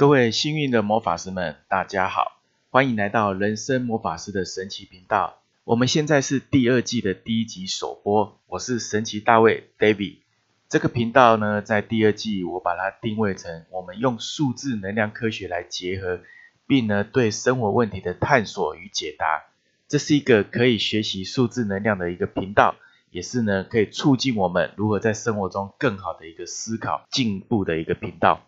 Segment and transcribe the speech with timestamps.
[0.00, 5.42] 各位幸运的魔法师们，大家好，欢迎来到人生魔法师的神奇频道。
[5.64, 10.20] 我们现在是第二季的第一集首播，我是神奇大卫 David。
[10.70, 16.20] 这个频道呢，在第二季我把它定位成我们用数字能量科学来结合，
[16.66, 19.44] 并呢对生活问题的探索与解答。
[19.86, 22.76] 这是一个可以学习数字能量的一个频道，
[23.10, 28.46] 也是呢可以促进我们如何在生活中更好的一个思考进步的一个频道。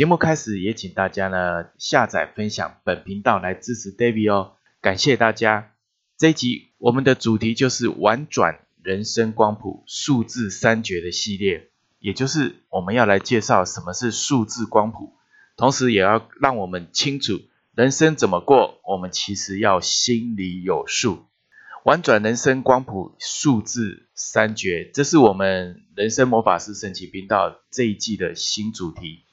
[0.00, 5.72] 节目开始，也请大家呢下载分享本频道来支持 David 哦，感谢大家。
[6.16, 11.68] 这一集我们的主题就是玩转人生光谱数字三绝的系列，
[11.98, 15.12] 也就是我们要来介绍什么是数字光谱，
[15.58, 17.38] 同时也要让我们清楚
[17.74, 21.26] 人生怎么过，我们其实要心里有数。
[21.84, 29.24] 玩转人生光谱数字三绝，这是我们人生魔法师神奇频道这一季的新主题。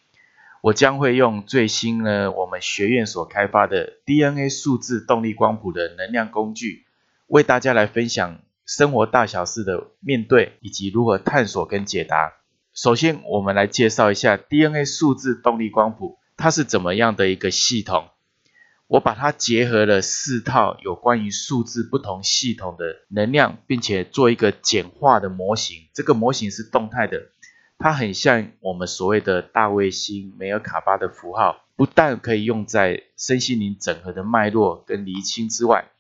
[0.62, 6.86] 我将会用最新呢，我们学院所开发的 DNA 数字动力光谱的能量工具，
[7.28, 12.34] 为大家来分享生活大小事的面对以及如何探索跟解答。
[12.74, 18.10] 首先，我们来介绍一下 DNA 数字动力光谱，它是怎么样的一个系统？
[18.88, 25.90] 我把它结合了四套有关于数字不同系统的能量，并且做一个简化的模型。
[25.94, 27.30] 这个模型是动态的。
[27.80, 35.92] 它很像我们所谓的大卫星梅尔卡巴的符号，不但可以用在身心灵整合的脉络跟厘清之外，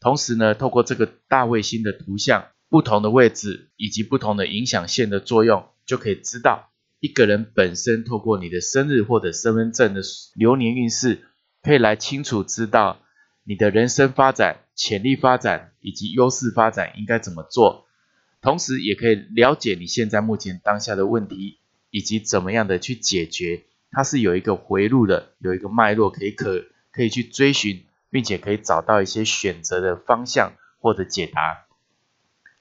[0.00, 6.70] 同时呢，透过这个大卫星的图像，不同的位置以及不同的影响线的作用，就可以知道
[7.00, 10.00] 一个人本身透过你的生日或者身份证的
[10.34, 11.28] 流年运势，
[11.62, 13.00] 可以来清楚知道
[13.44, 17.85] 你的人生发展、潜力发展以及优势发展应该怎么做。
[18.42, 21.58] 同时，也可以了解你现在目前当下的问题，
[21.90, 23.64] 以及怎么样的去解决。
[23.90, 31.66] 它是有一个回路的，有一个脉络可以可可以去追寻，并且可以找到一些选择的方向或者解答。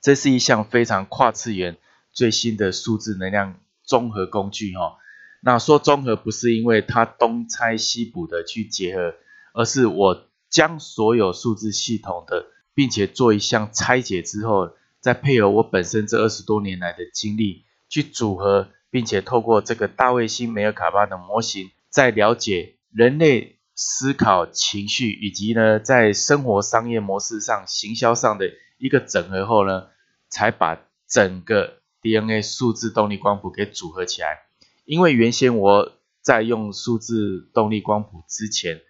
[0.02, 1.78] 这是一项非常跨次元
[2.12, 4.98] 最新的数字能量综合工具哈。
[5.42, 9.14] 那说综合不是因为它东拆西补的去结合，
[9.54, 14.72] 而是我将所有数字系统的，并且做一项拆解之后。
[15.06, 28.50] 再配合我本身这二十多年来的经历去组合，并且透过这个大卫星梅尔卡巴的模型，在了解人类思考、情绪以及呢在生活商业模式上、行销上的
[28.80, 29.90] 一个整合后呢，
[30.28, 34.40] 才把整个 DNA 数字动力光谱给组合起来。
[34.86, 35.92] 因为原先我
[36.24, 38.82] 在用数字动力光谱之前，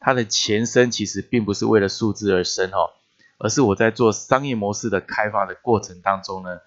[0.00, 2.90] 它的前身其实并不是为了数字而生哦。
[3.42, 6.60] 而是我在做商业模式的开发的过程当中呢，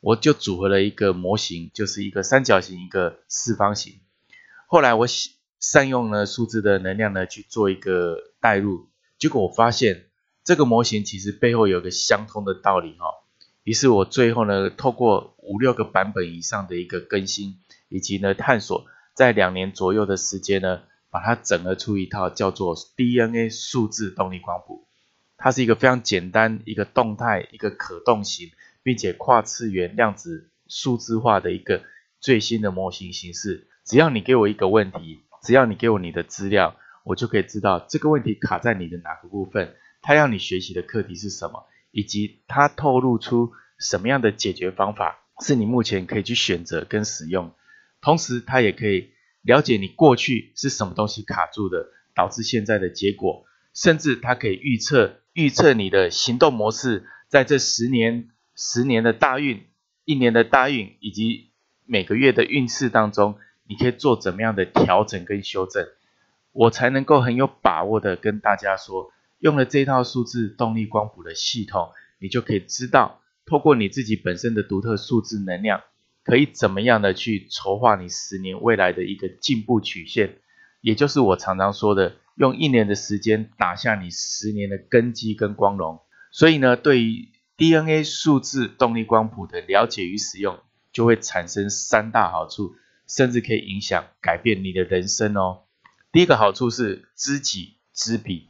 [0.00, 3.98] 我就组合了一个模型，就是一个三角形，一个四方形。
[4.68, 5.06] 后来我
[5.58, 10.06] 善用了数字的能量呢去做一个代入，结果我发现
[10.44, 13.06] 这个模型其实背后有个相通的道理哈。
[13.64, 17.58] 于是我最后呢，透过五六个版本以上的一个更新，
[17.88, 24.86] 以及呢探索，在两年左右的时间呢，把它整合出一套叫做 DNA 数字动力光谱。
[25.42, 28.50] 它是一个非常简单、一个动态、一个可动型，
[28.82, 31.82] 并且跨次元量子数字化的一个
[32.20, 33.66] 最新的模型形式。
[33.86, 47.54] 只要你给我一个问题，只要你给我你的资料，我就可以知道这个问题卡在你的哪个部分，它要你学习的课题是什么，以及它透露出什么样的解决方法是你目前可以去选择跟使用。
[48.02, 55.16] 同时，它也可以了解你过去是什么东西卡住的，导致现在的结果，甚至它可以预测。
[55.32, 59.64] 预测你的行动模式，在这十年、十年的大运、
[60.04, 61.50] 一年的大运以及
[61.86, 63.36] 每个月的运势当中，
[63.68, 65.86] 你可以做怎么样的调整跟修正，
[66.52, 75.82] 我才能够很有把握的跟大家说，用了这套数字动力光谱的系统，你就可以知道，透过你自己本身的独特数字能量，
[76.24, 80.38] 可以怎么样的去筹划你十年未来的一个进步曲线，
[80.80, 82.16] 也就是我常常说的。
[82.36, 86.00] 用一年的时间打下你十年的根基跟光荣，
[86.32, 90.58] 所以呢，对于 DNA 数字动力光谱的了解与使用，
[90.92, 92.72] 就会产生三大好处，
[93.06, 95.64] 甚至可以影响改变你的人生哦。
[96.12, 98.48] 第一个好处是知己知彼，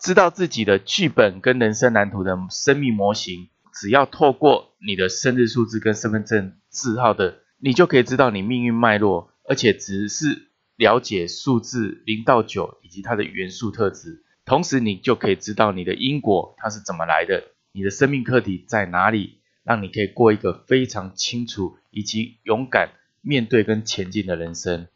[0.00, 10.45] 知道自己的剧本跟人生蓝图的生命模型，只要透过你的生日数字跟身份证字号的，你就可以知道你命运脉络，而且只是。
[10.76, 22.90] 了解数字零到九以及它的元素特质，同时你就可以知道你的因果它是怎么来的，你的生命课题在哪里，让你可以过一个非常清楚以及勇敢
[23.22, 24.86] 面对跟前进的人生。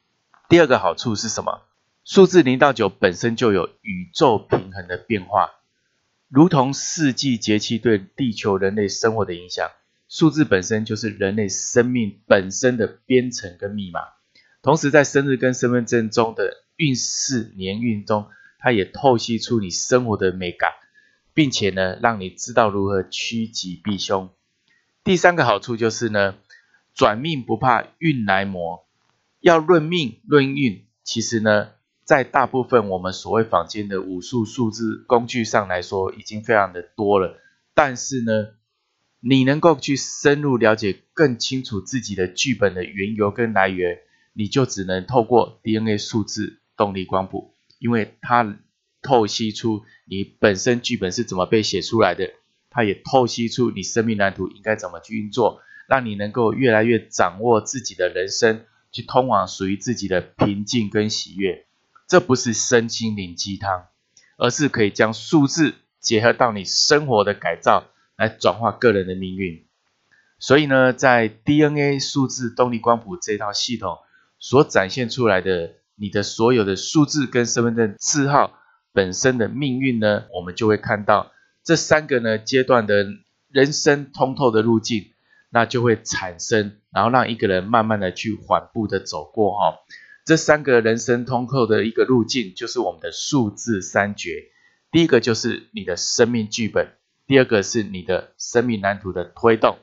[0.48, 1.62] 第二个好处是什么？
[2.04, 5.50] 数字零到九本身就有宇宙平衡的变化，
[6.28, 9.70] 如同四季节气对地球人类生活的影响。
[10.08, 14.00] 数字本身就是人类生命本身的编程跟密码。
[14.62, 18.26] 同时，在生日跟身份证中的运势年运中，
[18.58, 20.72] 它也透析出你生活的美感，
[21.34, 24.30] 并且呢，让你知道如何趋吉避凶。
[25.02, 26.36] 第三个好处就是呢，
[26.94, 28.86] 转命不怕运来磨。
[29.40, 31.70] 要论命论运，其实呢。
[32.02, 37.38] 在大部分我们所谓坊间的武术数字工具上来说，已经非常的多了。
[37.72, 38.48] 但是呢，
[39.20, 44.00] 你能够去深入了解、更清楚自己的剧本的缘由跟来源，
[44.32, 48.58] 你就只能透过 DNA 数字动力光谱，因为它
[49.02, 52.30] 透析出你本身剧本是怎么被写出来的，
[52.70, 61.66] 它也透析出你生命蓝图应该怎么去运作，让你能够越来越掌握自己的人生，去通往属于自己的平静跟喜悦。
[62.06, 63.86] 这不是身心灵鸡汤，
[64.36, 69.64] 而是可以将数字结合到你生活的改造，来转化个人的命运。
[70.38, 73.98] 所以呢，在 DNA 数字动力光谱这套系统
[74.40, 78.58] 所展现出来的你的所有的数字跟身份证字号
[78.92, 81.30] 本身的命运呢，我们就会看到
[81.62, 83.06] 这三个呢阶段的
[83.48, 85.12] 人生通透的路径，
[85.50, 89.78] 那就会产生，然后让一个人慢慢的去缓步的走过哈。
[90.24, 94.30] 这三个人生通透的一个路径，就是我们的数字三绝。
[94.92, 96.88] 第一个就是你的生命剧本，
[97.26, 99.78] 第二个是你的生命蓝图的推动，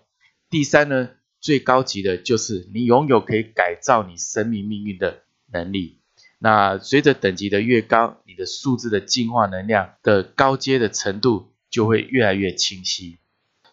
[0.49, 1.09] 第三呢，
[1.47, 6.01] 最高级的就是你拥有可以改造你生命命运的能力。
[6.39, 13.19] 那随着等级的越高，你的数字的进化能量的高阶的程度就会越来越清晰。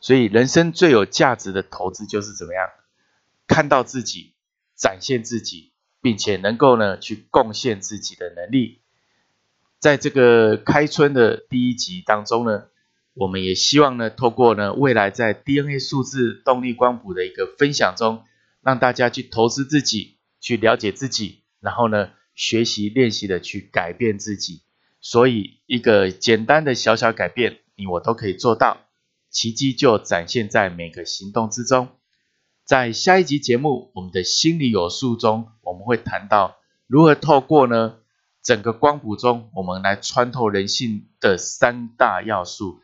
[0.01, 2.69] 所以，人生最有价值的投资就是怎么样
[3.49, 4.35] 看到自己，
[4.77, 5.73] 展现自己。
[6.05, 8.83] 并且能够呢去贡献自己的能力，
[9.79, 12.65] 在这个开春的第一集当中呢，
[13.15, 18.25] 我们也希望呢透过呢未来在 DNA 数字动力光谱的一个分享中，
[18.61, 24.63] 让大家去投资自己，去了解自己，然后呢学习练习的去改变自己。
[25.01, 28.79] 所以一个简单的小小改变，你我都可以做到，
[29.31, 31.89] 奇迹就展现在每个行动之中。
[32.65, 36.57] 在下一集节目，我们的心里有数中，我们会谈到
[36.87, 37.97] 如何透过呢
[38.43, 42.81] 整个光谱中，我们来穿透人性的三大要素。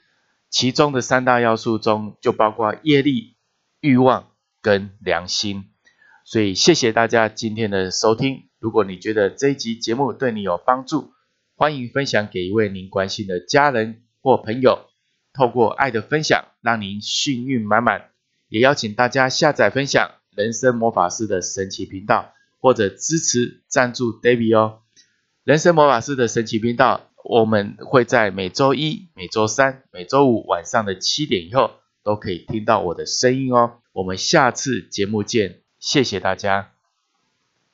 [0.50, 3.36] 其中的三大要素中，就包括业力、
[3.80, 5.70] 欲望跟良心。
[6.24, 8.48] 所以谢谢大家今天的收听。
[8.58, 11.12] 如果你觉得这一集节目对你有帮助，
[11.54, 14.86] 欢迎分享给一位您关心的家人或朋友。
[15.32, 18.10] 透过爱的分享，让您幸运满满。
[18.48, 24.80] 也邀请大家下载分享人生魔法师的神奇频道，或者支持赞助 David 哦。
[25.44, 31.70] 人生魔法师的神奇频道，我们会在每周一、每周三、每周五晚上的七点以后，
[32.02, 33.80] 都可以听到我的声音哦。
[33.92, 36.79] 我们下次节目见，谢谢大家。